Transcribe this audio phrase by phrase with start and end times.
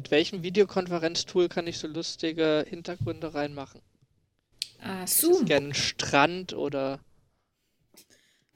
[0.00, 3.82] Mit welchem Videokonferenztool kann ich so lustige Hintergründe reinmachen?
[4.80, 5.44] Ah, Zoom.
[5.44, 7.00] Gerne einen Strand oder.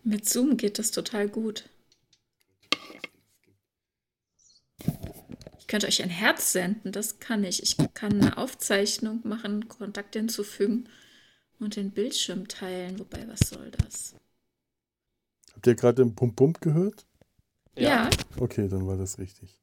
[0.04, 1.68] Mit Zoom geht das total gut.
[5.58, 7.62] Ich könnte euch ein Herz senden, das kann ich.
[7.62, 10.88] Ich kann eine Aufzeichnung machen, Kontakt hinzufügen
[11.58, 12.98] und den Bildschirm teilen.
[12.98, 14.14] Wobei, was soll das?
[15.52, 17.04] Habt ihr gerade den Pump-Pump gehört?
[17.76, 18.08] Ja.
[18.08, 18.10] ja.
[18.38, 19.60] Okay, dann war das richtig.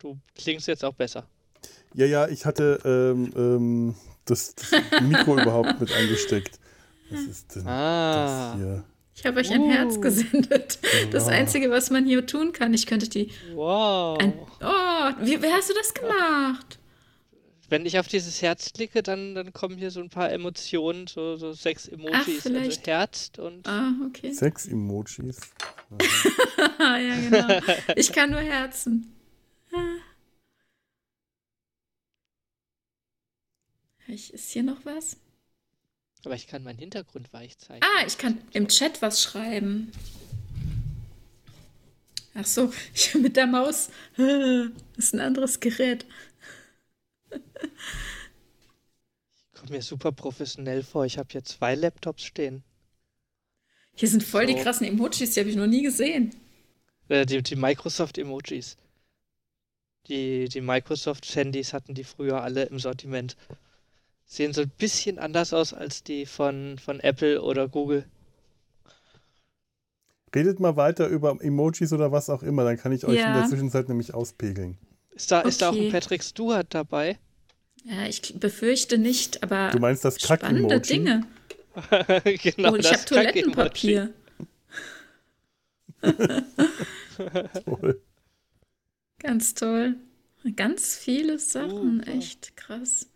[0.00, 1.26] Du klingst jetzt auch besser.
[1.94, 6.58] Ja, ja, ich hatte ähm, ähm, das, das Mikro überhaupt mit eingesteckt.
[7.10, 8.52] Was ist denn ah.
[8.52, 8.84] das hier?
[9.14, 9.70] Ich habe euch ein uh.
[9.70, 10.78] Herz gesendet.
[11.10, 11.32] Das wow.
[11.32, 13.30] Einzige, was man hier tun kann, ich könnte die.
[13.52, 14.18] Wow.
[14.18, 16.78] Ein, oh, wie, wie hast du das gemacht?
[17.68, 21.36] Wenn ich auf dieses Herz klicke, dann, dann kommen hier so ein paar Emotionen, so,
[21.36, 22.14] so sechs Emojis.
[22.14, 22.78] Ach, also vielleicht.
[22.78, 23.68] Also Herz und.
[23.68, 24.32] Ah, okay.
[24.32, 25.38] Sechs Emojis.
[26.78, 27.60] ja, genau.
[27.96, 29.19] Ich kann nur Herzen.
[34.10, 35.16] Ist hier noch was?
[36.24, 37.82] Aber ich kann meinen Hintergrund weich zeigen.
[37.82, 39.90] Ah, ich kann im Chat was schreiben.
[42.34, 43.90] Ach so, ich mit der Maus.
[44.96, 46.04] Das ist ein anderes Gerät.
[47.30, 47.40] Ich
[49.58, 51.06] komme mir super professionell vor.
[51.06, 52.62] Ich habe hier zwei Laptops stehen.
[53.94, 54.54] Hier sind voll so.
[54.54, 56.34] die krassen Emojis, die habe ich noch nie gesehen.
[57.08, 58.76] Äh, die, die Microsoft-Emojis.
[60.08, 63.36] Die, die Microsoft-Handys hatten die früher alle im Sortiment.
[64.32, 68.06] Sehen so ein bisschen anders aus als die von, von Apple oder Google.
[70.32, 73.26] Redet mal weiter über Emojis oder was auch immer, dann kann ich euch ja.
[73.26, 74.78] in der Zwischenzeit nämlich auspegeln.
[75.10, 75.48] Ist da, okay.
[75.48, 77.18] ist da auch ein Patrick Stewart dabei?
[77.82, 79.70] Ja, ich befürchte nicht, aber.
[79.72, 81.26] Du meinst das Spannende Dinge.
[82.24, 84.14] genau, oh, ich habe Toilettenpapier.
[87.64, 88.00] toll.
[89.18, 89.96] Ganz toll.
[90.54, 93.10] Ganz viele Sachen, oh, echt krass.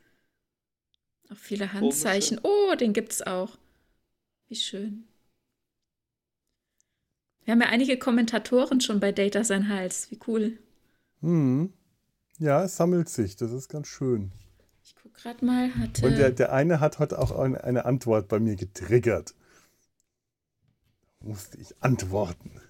[1.30, 2.40] Auch viele Handzeichen.
[2.42, 3.56] Oh, den gibt es auch.
[4.48, 5.04] Wie schön.
[7.44, 10.10] Wir haben ja einige Kommentatoren schon bei Data sein Hals.
[10.10, 10.58] Wie cool.
[11.20, 11.72] Hm.
[12.38, 13.36] Ja, es sammelt sich.
[13.36, 14.32] Das ist ganz schön.
[14.82, 15.74] Ich gucke gerade mal.
[15.74, 16.06] Hatte...
[16.06, 19.34] Und der, der eine hat heute auch eine, eine Antwort bei mir getriggert.
[21.20, 22.50] Musste ich antworten.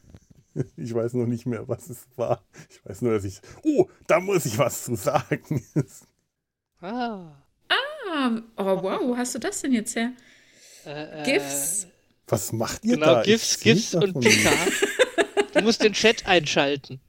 [0.77, 2.45] Ich weiß noch nicht mehr, was es war.
[2.71, 3.41] Ich weiß nur, dass ich.
[3.65, 5.65] Oh, da muss ich was zu sagen.
[6.81, 7.44] ah.
[8.11, 10.13] Ah, oh wow, wo hast du das denn jetzt her?
[10.87, 11.87] Äh, äh GIFs.
[12.27, 13.23] Was macht ihr genau, da?
[13.23, 14.51] GIFs, GIFs und Pika.
[15.55, 17.01] du musst den Chat einschalten.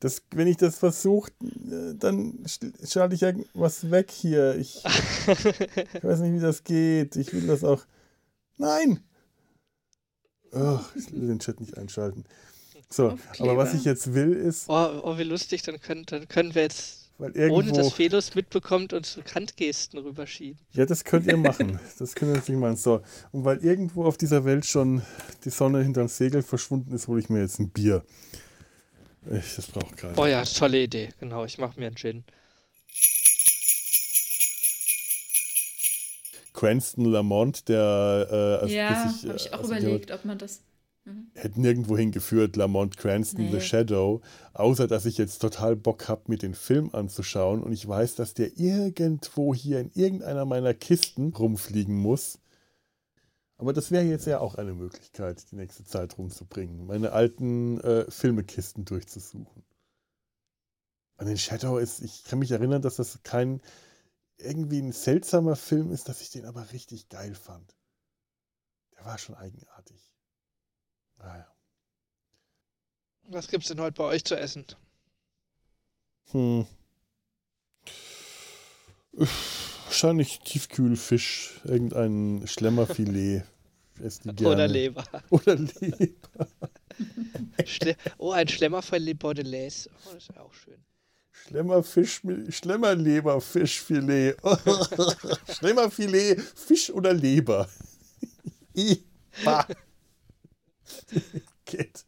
[0.00, 2.44] Das, wenn ich das versuche, äh, dann
[2.86, 4.54] schalte ich irgendwas weg hier.
[4.56, 7.16] Ich, ich, weiß nicht, wie das geht.
[7.16, 7.84] Ich will das auch.
[8.58, 9.02] Nein!
[10.52, 12.24] Oh, ich will den Chat nicht einschalten.
[12.90, 14.68] So, aber was ich jetzt will ist.
[14.68, 18.92] Oh, oh wie lustig, dann können, dann können wir jetzt Irgendwo, Ohne dass Felos mitbekommt
[18.92, 20.60] und so Kantgesten rüberschieben.
[20.72, 21.80] Ja, das könnt ihr machen.
[21.98, 22.76] Das könnt ihr natürlich machen.
[22.76, 23.02] So.
[23.32, 25.02] Und weil irgendwo auf dieser Welt schon
[25.44, 28.04] die Sonne hinter dem Segel verschwunden ist, hole ich mir jetzt ein Bier.
[29.30, 30.14] Ich, das braucht gerade.
[30.16, 31.08] Oh ja, tolle Idee.
[31.18, 32.24] Genau, ich mache mir einen Gin.
[36.52, 40.60] Cranston Lamont, der äh, Ja, habe ich auch also überlegt, ob man das
[41.08, 41.30] Mhm.
[41.34, 43.52] Hätte nirgendwo hingeführt, Lamont Cranston, nee.
[43.52, 44.20] The Shadow,
[44.52, 48.34] außer dass ich jetzt total Bock habe, mir den Film anzuschauen und ich weiß, dass
[48.34, 52.38] der irgendwo hier in irgendeiner meiner Kisten rumfliegen muss.
[53.56, 58.08] Aber das wäre jetzt ja auch eine Möglichkeit, die nächste Zeit rumzubringen, meine alten äh,
[58.10, 59.64] Filmekisten durchzusuchen.
[61.16, 63.60] An den Shadow ist, ich kann mich erinnern, dass das kein
[64.36, 67.74] irgendwie ein seltsamer Film ist, dass ich den aber richtig geil fand.
[68.96, 70.14] Der war schon eigenartig.
[71.18, 71.46] Naja.
[73.28, 74.64] Was gibt's denn heute bei euch zu essen?
[76.30, 76.66] Hm.
[79.84, 83.44] Wahrscheinlich Tiefkühlfisch, irgendein Schlemmerfilet.
[84.44, 85.04] Oder Leber.
[85.30, 86.46] Oder Leber.
[88.18, 89.90] oh, ein Schlemmerfilet Bordelaise.
[90.06, 90.78] Oh, das wäre auch schön.
[91.32, 94.36] Schlemmerfisch, Schlemmerleberfischfilet.
[95.58, 97.68] Schlemmerfilet, Fisch oder Leber.
[101.64, 102.04] Geht.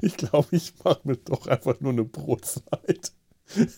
[0.00, 3.12] Ich glaube, ich mache mir doch einfach nur eine Brotzeit.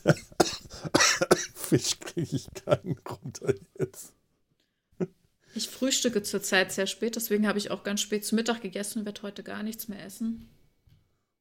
[1.54, 4.12] Fisch kriege ich keinen runter jetzt.
[5.54, 9.04] Ich frühstücke zurzeit sehr spät, deswegen habe ich auch ganz spät zu Mittag gegessen und
[9.06, 10.48] werde heute gar nichts mehr essen.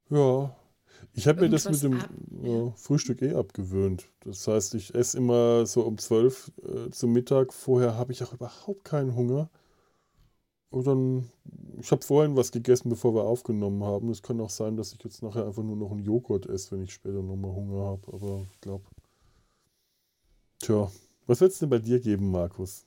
[0.09, 0.55] Ja,
[1.13, 2.09] ich habe mir das mit dem ab,
[2.43, 2.71] ja.
[2.75, 4.05] Frühstück eh abgewöhnt.
[4.21, 7.53] Das heißt, ich esse immer so um 12 äh, zum Mittag.
[7.53, 9.49] Vorher habe ich auch überhaupt keinen Hunger.
[10.75, 11.29] Und dann,
[11.79, 14.09] ich habe vorhin was gegessen, bevor wir aufgenommen haben.
[14.09, 16.83] Es kann auch sein, dass ich jetzt nachher einfach nur noch einen Joghurt esse, wenn
[16.83, 18.01] ich später nochmal Hunger habe.
[18.11, 18.83] Aber ich glaube,
[20.59, 20.91] Tja,
[21.27, 22.85] was wird es denn bei dir geben, Markus?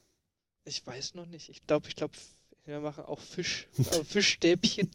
[0.66, 1.48] Ich weiß noch nicht.
[1.48, 2.12] Ich glaube, ich glaube,
[2.66, 4.90] wir machen auch Fisch, äh, Fischstäbchen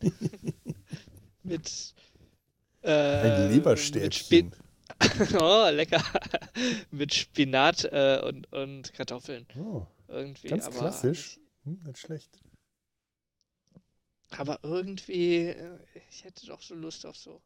[1.43, 1.95] mit
[2.83, 4.53] äh, ein Leberstäbchen.
[5.19, 6.03] Mit oh, lecker.
[6.91, 9.47] mit Spinat äh, und, und Kartoffeln.
[9.57, 10.49] Oh, irgendwie.
[10.49, 11.39] Ganz klassisch.
[11.63, 12.42] Hm, nicht schlecht.
[14.37, 17.41] Aber irgendwie, äh, ich hätte doch so Lust auf so.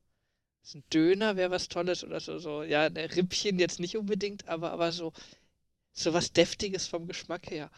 [0.64, 2.64] so ein Döner wäre was Tolles oder so, so.
[2.64, 5.14] Ja, ein Rippchen jetzt nicht unbedingt, aber, aber so,
[5.94, 7.72] so was Deftiges vom Geschmack her.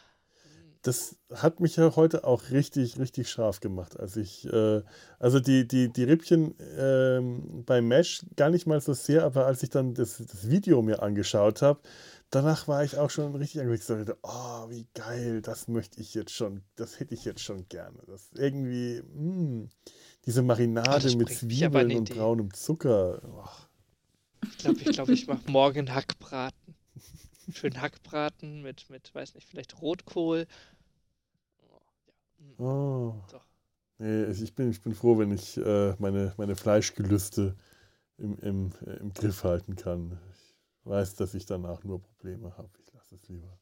[0.82, 4.00] Das hat mich ja heute auch richtig, richtig scharf gemacht.
[4.00, 4.82] Als ich, äh,
[5.20, 7.20] also die, die, die Rippchen äh,
[7.66, 11.02] bei Mesh gar nicht mal so sehr, aber als ich dann das, das Video mir
[11.04, 11.82] angeschaut habe,
[12.30, 14.18] danach war ich auch schon richtig angeguckt.
[14.24, 18.00] Oh, wie geil, das möchte ich jetzt schon, das hätte ich jetzt schon gerne.
[18.08, 19.70] Das irgendwie, mh, hm,
[20.26, 23.22] diese Marinade oh, mit Zwiebeln und braunem Zucker.
[23.26, 23.48] Oh.
[24.44, 26.76] Ich glaube, ich, glaub, ich mache morgen Hackbraten.
[27.52, 30.46] Schön Hackbraten mit, mit, weiß nicht, vielleicht Rotkohl.
[31.58, 32.58] Oh, ja.
[32.58, 32.66] Hm.
[32.66, 33.24] oh.
[33.32, 33.46] Doch.
[33.98, 37.58] Nee, ich bin, ich bin froh, wenn ich äh, meine, meine Fleischgelüste
[38.18, 40.18] im, im, äh, im Griff halten kann
[40.90, 42.70] weiß, dass ich danach nur Probleme habe.
[42.84, 43.60] Ich lasse es lieber.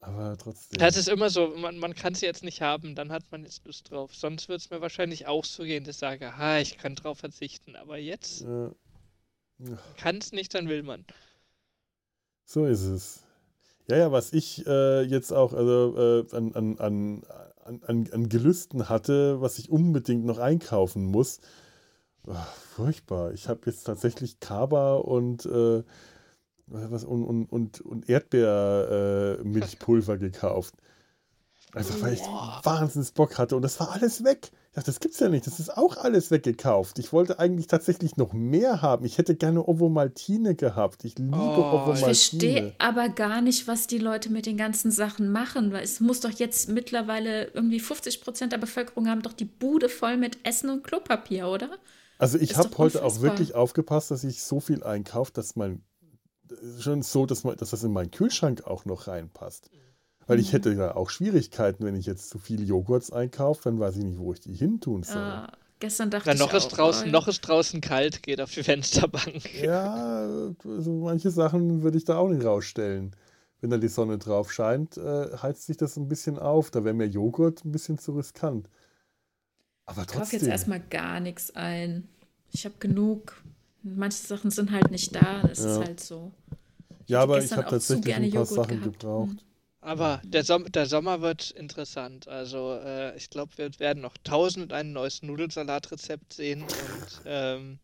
[0.00, 0.78] Aber trotzdem.
[0.78, 3.66] Das ist immer so, man, man kann es jetzt nicht haben, dann hat man jetzt
[3.66, 4.14] Lust drauf.
[4.14, 7.18] Sonst würde es mir wahrscheinlich auch so gehen, dass ich sage, ha, ich kann drauf
[7.18, 7.74] verzichten.
[7.74, 8.72] Aber jetzt ja.
[9.96, 11.04] kann es nicht, dann will man.
[12.44, 13.24] So ist es.
[13.88, 17.22] Ja, ja, was ich äh, jetzt auch also, äh, an, an, an,
[17.64, 21.40] an, an Gelüsten hatte, was ich unbedingt noch einkaufen muss,
[22.30, 23.32] Ach, furchtbar.
[23.32, 25.82] Ich habe jetzt tatsächlich Kaba und, äh,
[26.66, 30.74] was, und, und, und, und Erdbeermilchpulver äh, gekauft.
[31.74, 34.50] Einfach weil ich wahnsinnig Bock hatte und das war alles weg.
[34.70, 35.46] Ich dachte, das gibt's ja nicht.
[35.46, 36.98] Das ist auch alles weggekauft.
[36.98, 39.04] Ich wollte eigentlich tatsächlich noch mehr haben.
[39.04, 41.04] Ich hätte gerne Ovomaltine gehabt.
[41.04, 41.94] Ich liebe oh, Ovomaltine.
[41.94, 45.72] Ich verstehe aber gar nicht, was die Leute mit den ganzen Sachen machen.
[45.72, 49.90] Weil es muss doch jetzt mittlerweile irgendwie 50 Prozent der Bevölkerung haben doch die Bude
[49.90, 51.68] voll mit Essen und Klopapier, oder?
[52.18, 55.82] Also ich habe heute auch wirklich aufgepasst, dass ich so viel einkaufe, dass mein
[56.80, 59.70] schon so, dass, man, dass das in meinen Kühlschrank auch noch reinpasst.
[60.26, 60.52] Weil ich mhm.
[60.52, 64.18] hätte ja auch Schwierigkeiten, wenn ich jetzt zu viele Joghurts einkaufe, dann weiß ich nicht,
[64.18, 65.16] wo ich die hin tun soll.
[65.16, 68.52] Ja, gestern dachte noch ich ist auch, draußen, oh, Noch ist draußen kalt, geht auf
[68.52, 69.54] die Fensterbank.
[69.62, 70.28] Ja,
[70.64, 73.16] also manche Sachen würde ich da auch nicht rausstellen.
[73.60, 76.70] Wenn da die Sonne drauf scheint, äh, heizt sich das ein bisschen auf.
[76.70, 78.68] Da wäre mir Joghurt ein bisschen zu riskant.
[79.88, 80.12] Aber trotzdem.
[80.12, 82.08] Ich kaufe jetzt erstmal gar nichts ein.
[82.52, 83.42] Ich habe genug.
[83.82, 85.42] Manche Sachen sind halt nicht da.
[85.42, 85.72] Das ja.
[85.72, 86.30] ist halt so.
[87.04, 89.00] Ich ja, aber ich habe tatsächlich ein paar Joghurt Sachen gehabt.
[89.00, 89.44] gebraucht.
[89.80, 92.28] Aber der, Som der Sommer wird interessant.
[92.28, 97.78] Also äh, ich glaube, wir werden noch tausend ein neues Nudelsalatrezept sehen und ähm,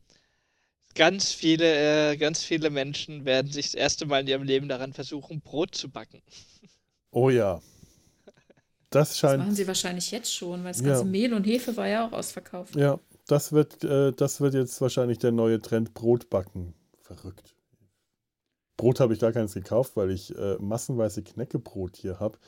[0.94, 4.92] ganz viele, äh, ganz viele Menschen werden sich das erste Mal in ihrem Leben daran
[4.92, 6.20] versuchen, Brot zu backen.
[7.12, 7.62] Oh ja,
[8.94, 9.34] das scheint.
[9.34, 11.08] Das machen sie wahrscheinlich jetzt schon, weil das ganze ja.
[11.10, 12.76] Mehl und Hefe war ja auch ausverkauft.
[12.76, 16.74] Ja, das wird, äh, das wird jetzt wahrscheinlich der neue Trend Brot backen.
[17.00, 17.54] Verrückt.
[18.76, 22.38] Brot habe ich gar keins gekauft, weil ich äh, massenweise Knäckebrot hier habe.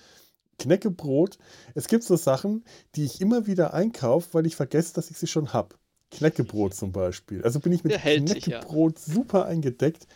[0.58, 1.38] Knäckebrot,
[1.74, 5.26] es gibt so Sachen, die ich immer wieder einkaufe, weil ich vergesse, dass ich sie
[5.26, 5.76] schon habe.
[6.10, 7.42] Knäckebrot zum Beispiel.
[7.42, 9.14] Also bin ich mit Knäckebrot sich, ja.
[9.14, 10.06] super eingedeckt.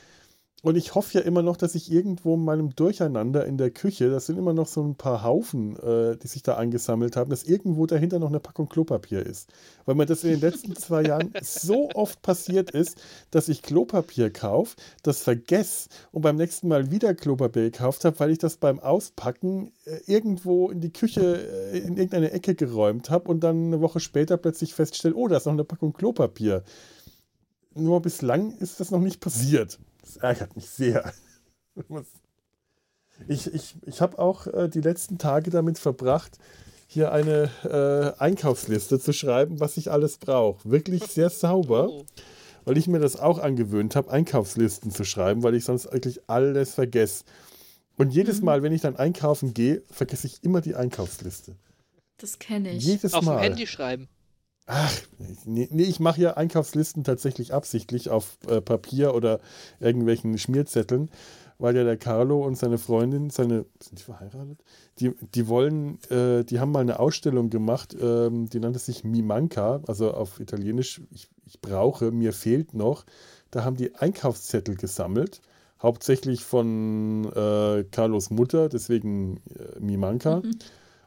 [0.63, 4.11] Und ich hoffe ja immer noch, dass ich irgendwo in meinem Durcheinander in der Küche,
[4.11, 7.45] das sind immer noch so ein paar Haufen, äh, die sich da angesammelt haben, dass
[7.45, 9.51] irgendwo dahinter noch eine Packung Klopapier ist.
[9.87, 13.01] Weil mir das in den letzten zwei Jahren so oft passiert ist,
[13.31, 18.31] dass ich Klopapier kaufe, das vergesse und beim nächsten Mal wieder Klopapier gekauft habe, weil
[18.31, 23.31] ich das beim Auspacken äh, irgendwo in die Küche äh, in irgendeine Ecke geräumt habe
[23.31, 26.65] und dann eine Woche später plötzlich feststelle, oh, da ist noch eine Packung Klopapier.
[27.75, 29.79] Nur bislang ist das noch nicht passiert.
[30.15, 31.13] Das ärgert mich sehr.
[33.29, 36.39] Ich, ich, ich habe auch äh, die letzten Tage damit verbracht,
[36.87, 40.71] hier eine äh, Einkaufsliste zu schreiben, was ich alles brauche.
[40.71, 42.07] Wirklich sehr sauber, oh.
[42.65, 46.73] weil ich mir das auch angewöhnt habe, Einkaufslisten zu schreiben, weil ich sonst wirklich alles
[46.73, 47.25] vergesse.
[47.99, 48.47] Und jedes mhm.
[48.47, 51.57] Mal, wenn ich dann einkaufen gehe, vergesse ich immer die Einkaufsliste.
[52.17, 52.85] Das kenne ich.
[52.85, 53.37] Jedes Auf Mal.
[53.37, 54.09] dem Handy schreiben.
[54.73, 55.01] Ach,
[55.47, 59.41] nee, ich mache ja Einkaufslisten tatsächlich absichtlich auf äh, Papier oder
[59.81, 61.11] irgendwelchen Schmierzetteln,
[61.59, 64.63] weil ja der Carlo und seine Freundin, seine, sind die verheiratet?
[65.01, 69.23] Die, die wollen, äh, die haben mal eine Ausstellung gemacht, ähm, die nannte sich Mi
[69.23, 73.05] Manca, also auf Italienisch, ich, ich brauche, mir fehlt noch.
[73.51, 75.41] Da haben die Einkaufszettel gesammelt,
[75.83, 79.97] hauptsächlich von äh, Carlos Mutter, deswegen äh, Mi.
[79.97, 80.53] Mhm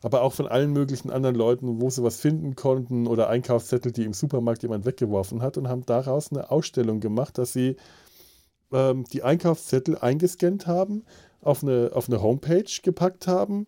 [0.04, 4.04] aber auch von allen möglichen anderen Leuten, wo sie was finden konnten oder Einkaufszettel, die
[4.04, 7.78] im Supermarkt jemand weggeworfen hat und haben daraus eine Ausstellung gemacht, dass sie
[8.74, 11.04] ähm, die Einkaufszettel eingescannt haben,
[11.42, 13.68] auf eine, auf eine Homepage gepackt haben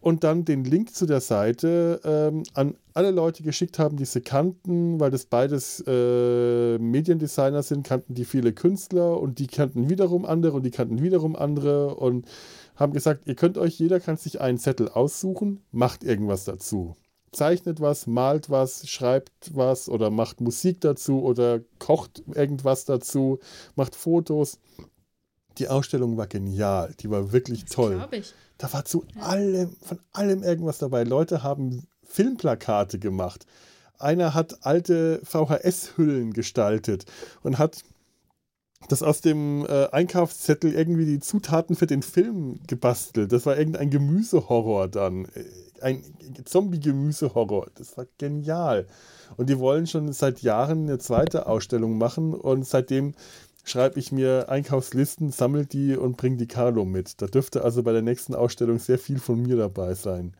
[0.00, 4.20] und dann den Link zu der Seite ähm, an alle Leute geschickt haben, die sie
[4.20, 10.24] kannten, weil das beides äh, Mediendesigner sind, kannten die viele Künstler und die kannten wiederum
[10.24, 12.26] andere und die kannten wiederum andere und
[12.76, 16.96] haben gesagt, ihr könnt euch, jeder kann sich einen Zettel aussuchen, macht irgendwas dazu.
[17.32, 23.40] Zeichnet was, malt was, schreibt was oder macht Musik dazu oder kocht irgendwas dazu,
[23.74, 24.58] macht Fotos.
[25.58, 28.06] Die Ausstellung war genial, die war wirklich das toll.
[28.12, 28.34] Ich.
[28.58, 29.22] Da war zu ja.
[29.22, 31.04] allem, von allem irgendwas dabei.
[31.04, 33.46] Leute haben Filmplakate gemacht.
[33.98, 37.06] Einer hat alte VHS-Hüllen gestaltet
[37.42, 37.82] und hat
[38.88, 43.32] das aus dem äh, Einkaufszettel irgendwie die Zutaten für den Film gebastelt.
[43.32, 45.24] Das war irgendein Gemüsehorror dann.
[45.26, 45.44] Äh,
[45.82, 46.02] ein
[46.44, 47.68] Zombie-Gemüsehorror.
[47.74, 48.86] Das war genial.
[49.36, 53.14] Und die wollen schon seit Jahren eine zweite Ausstellung machen und seitdem
[53.64, 57.20] schreibe ich mir Einkaufslisten, sammle die und bringe die Carlo mit.
[57.20, 60.34] Da dürfte also bei der nächsten Ausstellung sehr viel von mir dabei sein.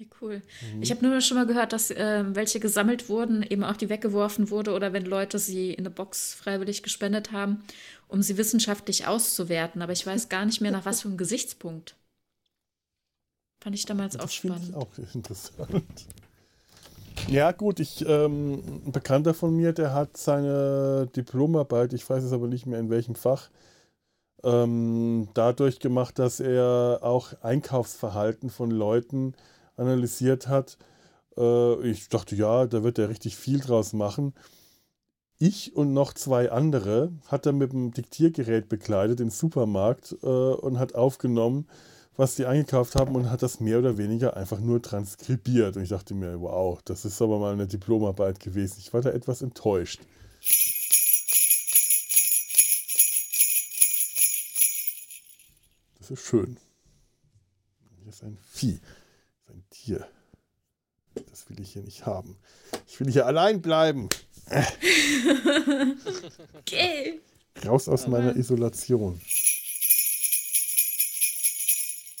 [0.00, 0.40] Wie cool.
[0.74, 0.82] Mhm.
[0.82, 4.48] Ich habe nur schon mal gehört, dass äh, welche gesammelt wurden, eben auch die weggeworfen
[4.48, 7.62] wurde oder wenn Leute sie in eine Box freiwillig gespendet haben,
[8.08, 9.82] um sie wissenschaftlich auszuwerten.
[9.82, 11.96] Aber ich weiß gar nicht mehr, nach was für einem Gesichtspunkt.
[13.62, 14.74] Fand ich damals das auch spannend.
[14.74, 15.84] auch interessant.
[17.28, 22.32] Ja, gut, ich, ähm, ein Bekannter von mir, der hat seine Diplomarbeit, ich weiß es
[22.32, 23.50] aber nicht mehr in welchem Fach,
[24.44, 29.34] ähm, dadurch gemacht, dass er auch Einkaufsverhalten von Leuten
[29.80, 30.78] analysiert hat.
[31.36, 34.34] Äh, ich dachte, ja, da wird er richtig viel draus machen.
[35.38, 40.78] Ich und noch zwei andere hat er mit dem Diktiergerät bekleidet im Supermarkt äh, und
[40.78, 41.66] hat aufgenommen,
[42.14, 45.76] was sie eingekauft haben und hat das mehr oder weniger einfach nur transkribiert.
[45.76, 48.76] Und ich dachte mir, wow, das ist aber mal eine Diplomarbeit gewesen.
[48.80, 50.00] Ich war da etwas enttäuscht.
[55.98, 56.58] Das ist schön.
[58.02, 58.80] Hier ist ein Vieh.
[59.52, 60.06] Ein Tier.
[61.28, 62.38] Das will ich hier nicht haben.
[62.86, 64.08] Ich will hier allein bleiben.
[66.58, 67.20] Okay.
[67.64, 69.20] Raus aus meiner Isolation.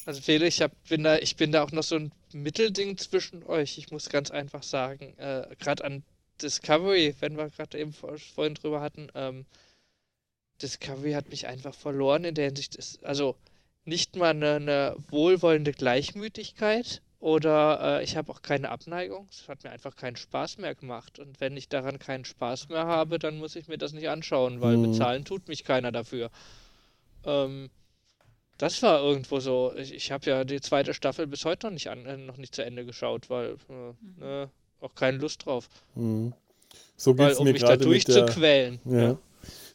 [0.06, 3.44] Also Felix, ich, hab, bin da, ich bin da auch noch so ein Mittelding zwischen
[3.44, 3.78] euch.
[3.78, 6.02] Ich muss ganz einfach sagen, äh, gerade an
[6.42, 9.46] Discovery, wenn wir gerade eben vor, vorhin drüber hatten, ähm,
[10.62, 13.36] Discovery hat mich einfach verloren in der Hinsicht, ist, also
[13.84, 19.28] nicht mal eine, eine wohlwollende Gleichmütigkeit oder äh, ich habe auch keine Abneigung.
[19.30, 21.18] Es hat mir einfach keinen Spaß mehr gemacht.
[21.18, 24.62] Und wenn ich daran keinen Spaß mehr habe, dann muss ich mir das nicht anschauen,
[24.62, 24.90] weil mhm.
[24.90, 26.30] bezahlen tut mich keiner dafür.
[27.24, 27.68] Ähm,
[28.56, 29.72] das war irgendwo so.
[29.76, 32.54] Ich, ich habe ja die zweite Staffel bis heute noch nicht, an, äh, noch nicht
[32.54, 33.56] zu Ende geschaut, weil
[34.20, 34.48] äh, äh,
[34.80, 35.68] auch keine Lust drauf.
[35.94, 36.32] Mhm.
[36.96, 38.80] So geht's weil, um mir mich da durchzuquälen.
[38.86, 39.00] Ja.
[39.00, 39.18] ja.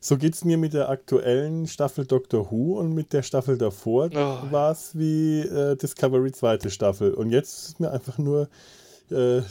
[0.06, 4.12] So geht es mir mit der aktuellen Staffel Doctor Who und mit der Staffel davor
[4.14, 4.52] oh.
[4.52, 7.12] war es wie äh, Discovery zweite Staffel.
[7.12, 8.48] Und jetzt ist mir einfach nur
[9.10, 9.44] äh, äh,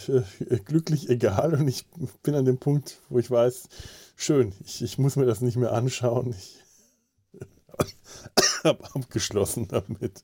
[0.65, 1.87] glücklich egal und ich
[2.23, 3.69] bin an dem Punkt, wo ich weiß,
[4.15, 6.37] schön, ich, ich muss mir das nicht mehr anschauen.
[6.39, 6.63] Ich
[8.63, 10.23] habe abgeschlossen damit.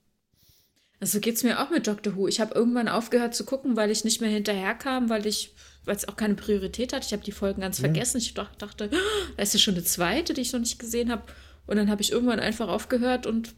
[1.00, 2.28] Also geht es mir auch mit Doctor Who.
[2.28, 6.08] Ich habe irgendwann aufgehört zu gucken, weil ich nicht mehr hinterherkam, weil ich, weil es
[6.08, 7.04] auch keine Priorität hat.
[7.04, 7.84] Ich habe die Folgen ganz ja.
[7.84, 8.18] vergessen.
[8.18, 8.96] Ich dachte, oh,
[9.36, 11.22] da ist ja schon eine zweite, die ich noch nicht gesehen habe.
[11.66, 13.54] Und dann habe ich irgendwann einfach aufgehört und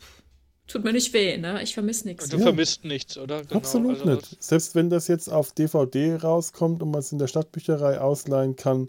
[0.67, 1.63] tut mir nicht weh, ne?
[1.63, 2.29] Ich vermisse nichts.
[2.29, 2.45] Du ja.
[2.45, 3.43] vermisst nichts, oder?
[3.43, 3.57] Genau.
[3.57, 4.43] Absolut also nicht.
[4.43, 8.89] Selbst wenn das jetzt auf DVD rauskommt und man es in der Stadtbücherei ausleihen kann,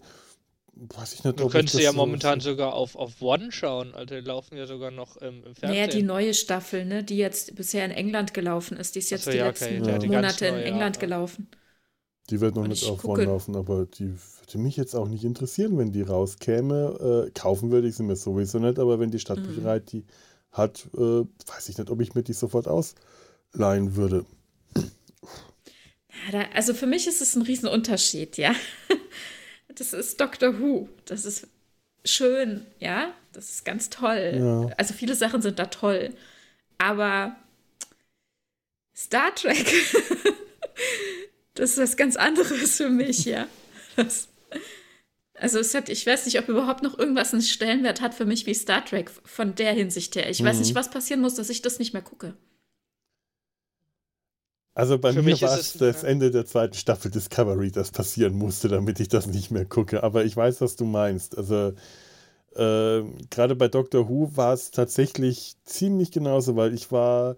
[0.75, 3.94] Weiß ich nicht, du könntest ja so momentan so sogar auf, auf One schauen.
[3.94, 5.70] Also die laufen ja sogar noch ähm, im Fernsehen.
[5.70, 8.96] Naja, die neue Staffel, ne, die jetzt bisher in England gelaufen ist.
[8.96, 9.92] Die ist jetzt so, die ja, letzten okay.
[9.92, 10.00] ja.
[10.00, 11.02] die Monate neue, in England ja.
[12.30, 13.03] Die wird noch Und nicht auf.
[13.03, 17.27] One laufen, aber die würde mich jetzt auch nicht interessieren, wenn die rauskäme.
[17.27, 19.86] Äh, kaufen würde ich sie mir sowieso nicht, aber wenn die Stadtbücherei mhm.
[19.86, 20.06] die
[20.51, 24.25] hat, äh, weiß ich nicht, ob ich mir die sofort ausleihen würde.
[24.75, 28.53] Ja, da, also für mich ist es ein Riesenunterschied, ja.
[29.75, 30.88] das ist Doctor Who.
[31.06, 31.48] Das ist
[32.06, 33.13] schön, ja.
[33.34, 34.38] Das ist ganz toll.
[34.39, 34.75] Ja.
[34.77, 36.13] Also viele Sachen sind da toll.
[36.77, 37.36] Aber
[38.96, 39.65] Star Trek,
[41.55, 43.48] das ist was ganz anderes für mich, ja.
[43.95, 44.27] Das,
[45.36, 48.45] also es hat, ich weiß nicht, ob überhaupt noch irgendwas einen Stellenwert hat für mich
[48.45, 50.29] wie Star Trek von der Hinsicht her.
[50.29, 50.45] Ich mhm.
[50.45, 52.36] weiß nicht, was passieren muss, dass ich das nicht mehr gucke.
[54.75, 58.69] Also bei Für mir war es das Ende der zweiten Staffel Discovery, das passieren musste,
[58.69, 60.01] damit ich das nicht mehr gucke.
[60.01, 61.38] Aber ich weiß, was du meinst.
[61.38, 61.74] Also
[62.55, 67.36] äh, gerade bei Doctor Who war es tatsächlich ziemlich genauso, weil ich war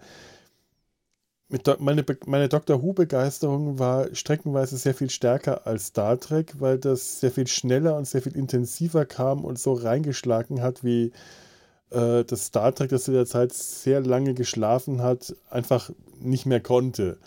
[1.48, 7.20] mit meine, meine Doctor Who-Begeisterung war streckenweise sehr viel stärker als Star Trek, weil das
[7.20, 11.12] sehr viel schneller und sehr viel intensiver kam und so reingeschlagen hat, wie
[11.92, 16.62] äh, das Star Trek, das zu der Zeit sehr lange geschlafen hat, einfach nicht mehr
[16.62, 17.18] konnte.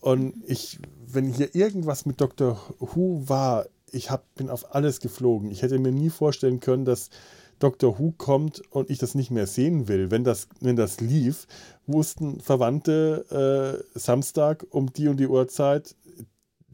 [0.00, 5.50] Und ich, wenn hier irgendwas mit Doctor Who war, ich hab, bin auf alles geflogen.
[5.50, 7.10] Ich hätte mir nie vorstellen können, dass
[7.58, 10.10] Doctor Who kommt und ich das nicht mehr sehen will.
[10.10, 11.46] Wenn das, wenn das lief,
[11.86, 15.94] wussten Verwandte äh, Samstag um die und die Uhrzeit,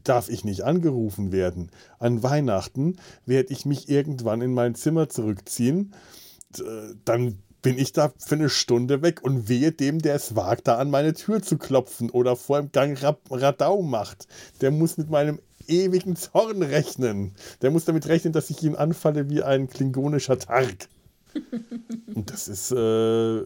[0.03, 1.71] darf ich nicht angerufen werden.
[1.99, 5.93] An Weihnachten werde ich mich irgendwann in mein Zimmer zurückziehen.
[7.05, 10.77] Dann bin ich da für eine Stunde weg und wehe dem, der es wagt, da
[10.77, 14.27] an meine Tür zu klopfen oder vor dem Gang Radau macht.
[14.59, 17.33] Der muss mit meinem ewigen Zorn rechnen.
[17.61, 20.89] Der muss damit rechnen, dass ich ihn anfalle wie ein klingonischer Targ.
[22.13, 23.43] Und das ist, äh,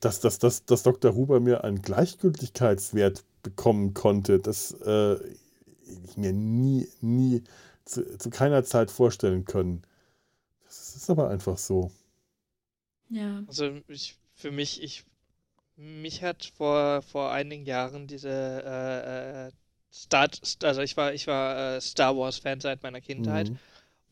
[0.00, 1.14] dass, dass, dass, dass Dr.
[1.14, 5.16] Huber mir einen Gleichgültigkeitswert bekommen konnte, das äh,
[6.04, 7.44] ich mir nie, nie
[7.84, 9.82] zu, zu, keiner Zeit vorstellen können.
[10.64, 11.92] Das ist aber einfach so.
[13.08, 13.44] Ja.
[13.46, 15.04] Also ich, für mich, ich,
[15.76, 19.52] mich hat vor, vor einigen Jahren diese äh, äh
[19.92, 20.28] Star,
[20.62, 23.58] also ich war, ich war äh, Star Wars Fan seit meiner Kindheit mhm.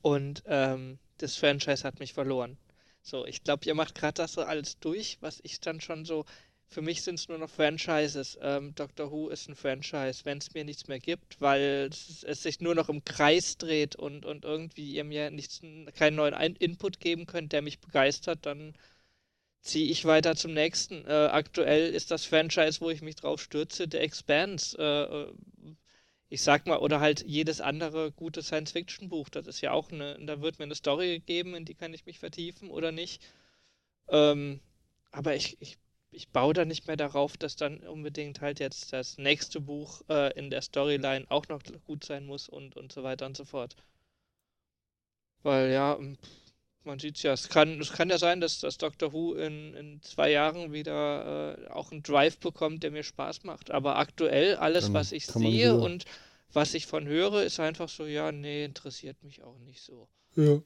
[0.02, 2.56] und ähm, das Franchise hat mich verloren.
[3.02, 6.24] So, ich glaube, ihr macht gerade das so alles durch, was ich dann schon so.
[6.66, 8.38] Für mich sind es nur noch Franchises.
[8.40, 12.42] Ähm, Doctor Who ist ein Franchise, wenn es mir nichts mehr gibt, weil es, es,
[12.42, 15.60] sich nur noch im Kreis dreht und, und irgendwie ihr mir nichts,
[15.94, 18.74] keinen neuen Input geben könnt, der mich begeistert, dann
[19.64, 21.04] ziehe ich weiter zum nächsten.
[21.06, 24.76] Äh, aktuell ist das Franchise, wo ich mich drauf stürze, The Expanse.
[24.78, 25.32] Äh, äh
[26.30, 29.28] ich sag mal, oder halt jedes andere gute Science-Fiction-Buch.
[29.28, 32.06] Das ist ja auch eine, da wird mir eine Story gegeben, in die kann ich
[32.06, 33.22] mich vertiefen oder nicht.
[34.08, 34.60] Ähm,
[35.12, 35.78] aber ich, ich,
[36.10, 40.36] ich baue da nicht mehr darauf, dass dann unbedingt halt jetzt das nächste Buch äh,
[40.36, 43.76] in der Storyline auch noch gut sein muss und, und so weiter und so fort.
[45.44, 45.98] Weil ja,
[46.84, 49.74] man sieht es ja, es kann, es kann ja sein, dass das Doctor Who in,
[49.74, 53.70] in zwei Jahren wieder äh, auch einen Drive bekommt, der mir Spaß macht.
[53.70, 56.04] Aber aktuell, alles, Dann was ich sehe und
[56.52, 60.08] was ich von höre, ist einfach so, ja, nee, interessiert mich auch nicht so.
[60.36, 60.60] Ja.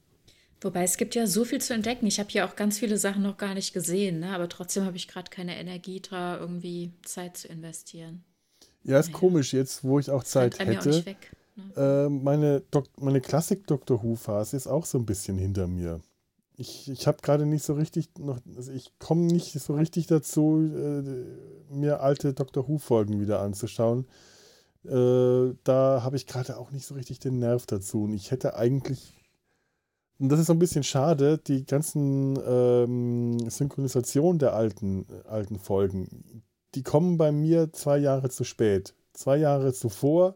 [0.60, 2.06] Wobei es gibt ja so viel zu entdecken.
[2.06, 4.34] Ich habe ja auch ganz viele Sachen noch gar nicht gesehen, ne?
[4.34, 8.24] aber trotzdem habe ich gerade keine Energie, da irgendwie Zeit zu investieren.
[8.82, 9.18] Ja, ist naja.
[9.18, 10.90] komisch jetzt, wo ich auch Zeit hätte.
[10.90, 12.06] Auch weg, ne?
[12.06, 12.62] äh, meine,
[12.96, 16.00] meine Klassik-Doctor Who-Phase ist auch so ein bisschen hinter mir
[16.58, 20.58] ich, ich habe gerade nicht so richtig noch, also ich komme nicht so richtig dazu,
[20.58, 24.06] äh, mir alte Doctor Who-Folgen wieder anzuschauen.
[24.84, 28.04] Äh, da habe ich gerade auch nicht so richtig den Nerv dazu.
[28.04, 29.22] Und ich hätte eigentlich,
[30.18, 36.42] und das ist so ein bisschen schade, die ganzen ähm, Synchronisationen der alten, alten Folgen,
[36.74, 38.94] die kommen bei mir zwei Jahre zu spät.
[39.12, 40.34] Zwei Jahre zuvor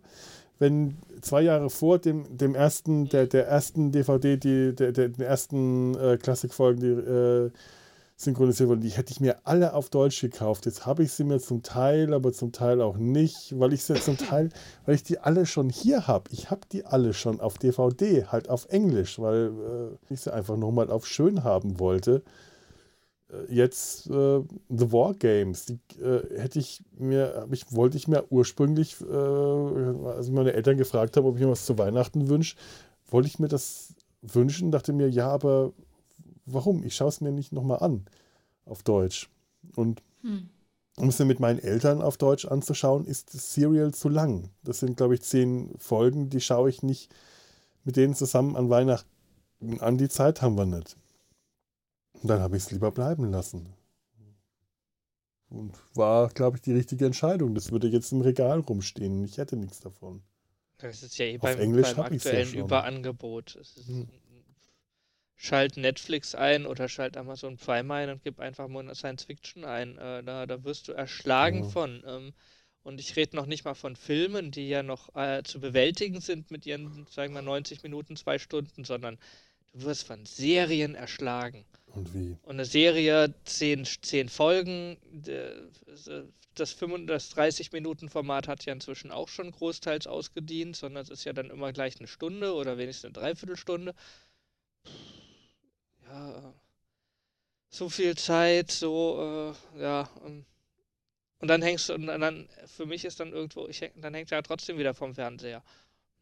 [0.63, 5.25] wenn zwei Jahre vor dem, dem ersten, der, der ersten DVD, die, der, der, den
[5.25, 7.51] ersten äh, Klassikfolgen, die äh,
[8.17, 10.65] synchronisiert wurden, die hätte ich mir alle auf Deutsch gekauft.
[10.67, 13.95] Jetzt habe ich sie mir zum Teil, aber zum Teil auch nicht, weil ich sie
[13.95, 14.51] zum Teil,
[14.87, 16.31] weil ich die alle schon hier habe.
[16.31, 19.51] Ich habe die alle schon auf DVD, halt auf Englisch, weil
[20.09, 22.23] äh, ich sie einfach nochmal auf schön haben wollte.
[23.33, 28.25] Äh, jetzt äh, The War Games, die äh, hätte ich mir, ich, wollte ich mir
[28.31, 32.57] ursprünglich, äh, als ich meine Eltern gefragt habe, ob ich mir was zu Weihnachten wünsche,
[33.11, 35.73] wollte ich mir das wünschen, dachte mir, ja, aber
[36.47, 36.85] warum?
[36.85, 38.05] Ich schaue es mir nicht nochmal an
[38.65, 39.29] auf Deutsch.
[39.77, 40.49] Und hm.
[40.97, 44.51] um es mir mit meinen Eltern auf Deutsch anzuschauen, ist das Serial zu lang.
[44.63, 47.13] Das sind, glaube ich, zehn Folgen, die schaue ich nicht
[47.85, 49.09] mit denen zusammen an Weihnachten
[49.81, 49.99] an.
[49.99, 50.97] Die Zeit haben wir nicht.
[52.23, 53.75] Und dann habe ich es lieber bleiben lassen.
[55.49, 57.55] Und war, glaube ich, die richtige Entscheidung.
[57.55, 59.25] Das würde jetzt im Regal rumstehen.
[59.25, 60.23] Ich hätte nichts davon.
[60.79, 63.59] Das ist ja eh beim, Englisch beim aktuellen ja Überangebot.
[63.87, 64.09] Hm.
[65.35, 69.99] Schalt Netflix ein oder schalt Amazon Prime ein und gib einfach mal Science Fiction ein.
[69.99, 71.69] Äh, da, da wirst du erschlagen ja.
[71.69, 72.03] von.
[72.07, 72.33] Ähm,
[72.85, 76.51] und ich rede noch nicht mal von Filmen, die ja noch äh, zu bewältigen sind
[76.51, 79.19] mit ihren, sagen wir, 90 Minuten, zwei Stunden, sondern
[79.73, 81.65] du wirst von Serien erschlagen.
[81.87, 82.37] Und wie?
[82.43, 84.97] Und eine Serie, zehn, zehn Folgen,
[86.55, 91.73] das, 30-Minuten-Format hat ja inzwischen auch schon großteils ausgedient, sondern es ist ja dann immer
[91.73, 93.95] gleich eine Stunde oder wenigstens eine Dreiviertelstunde.
[96.07, 96.55] Ja,
[97.69, 100.09] so viel Zeit, so, äh, ja.
[100.25, 100.45] Und,
[101.39, 104.43] und dann hängst du, und dann, für mich ist dann irgendwo, ich dann hängt ja
[104.43, 105.63] trotzdem wieder vom Fernseher.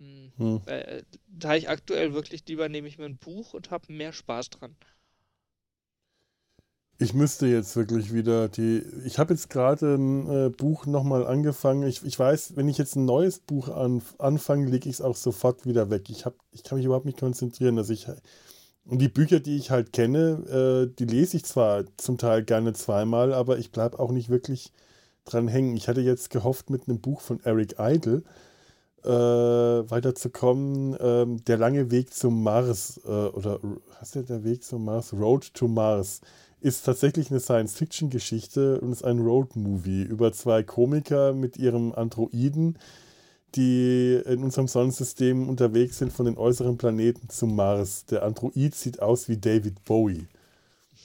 [0.00, 0.32] Hm.
[0.38, 0.60] Hm.
[0.66, 4.50] Äh, da ich aktuell wirklich lieber nehme ich mir ein Buch und habe mehr Spaß
[4.50, 4.74] dran.
[6.98, 8.82] Ich müsste jetzt wirklich wieder die.
[9.06, 11.84] Ich habe jetzt gerade ein äh, Buch nochmal angefangen.
[11.84, 15.16] Ich, ich weiß, wenn ich jetzt ein neues Buch an, anfange, lege ich es auch
[15.16, 16.10] sofort wieder weg.
[16.10, 17.78] Ich, hab, ich kann mich überhaupt nicht konzentrieren.
[17.78, 18.06] Also ich,
[18.84, 22.74] und die Bücher, die ich halt kenne, äh, die lese ich zwar zum Teil gerne
[22.74, 24.72] zweimal, aber ich bleibe auch nicht wirklich
[25.24, 25.76] dran hängen.
[25.76, 28.24] Ich hatte jetzt gehofft, mit einem Buch von Eric Idle
[29.04, 30.96] äh, weiterzukommen.
[31.00, 33.60] Ähm, der lange Weg zum Mars, äh, oder
[33.98, 35.12] hast du der Weg zum Mars?
[35.12, 36.20] Road to Mars
[36.60, 42.78] ist tatsächlich eine Science-Fiction-Geschichte und ist ein Road-Movie über zwei Komiker mit ihrem Androiden,
[43.54, 48.04] die in unserem Sonnensystem unterwegs sind von den äußeren Planeten zum Mars.
[48.06, 50.26] Der Android sieht aus wie David Bowie.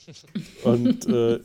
[0.64, 1.40] Und äh,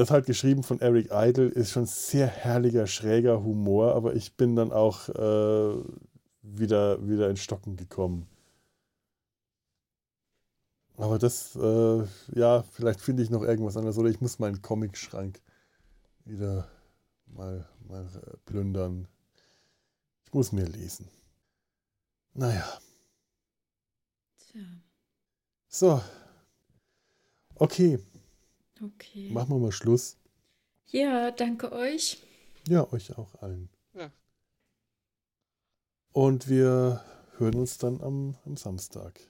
[0.00, 4.56] das halt geschrieben von Eric Idle ist schon sehr herrlicher, schräger Humor, aber ich bin
[4.56, 5.84] dann auch äh,
[6.42, 8.26] wieder, wieder in Stocken gekommen.
[10.96, 15.40] Aber das, äh, ja, vielleicht finde ich noch irgendwas anderes oder ich muss meinen Comic-Schrank
[16.24, 16.68] wieder
[17.26, 19.06] mal, mal äh, plündern.
[20.24, 21.08] Ich muss mir lesen.
[22.34, 22.66] Naja.
[24.38, 24.60] Tja.
[25.68, 26.02] So.
[27.54, 27.98] Okay.
[28.82, 29.30] Okay.
[29.30, 30.16] Machen wir mal Schluss.
[30.86, 32.18] Ja, danke euch.
[32.68, 33.68] Ja, euch auch allen.
[33.94, 34.10] Ja.
[36.12, 37.04] Und wir
[37.36, 39.20] hören uns dann am, am Samstag.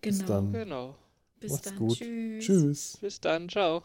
[0.00, 0.18] Genau.
[0.18, 0.52] Bis dann.
[0.52, 0.94] Genau.
[1.40, 1.78] Bis Macht's dann.
[1.78, 1.98] gut.
[1.98, 2.44] Tschüss.
[2.44, 2.96] Tschüss.
[3.00, 3.48] Bis dann.
[3.48, 3.84] Ciao.